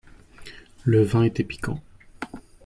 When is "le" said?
0.83-1.03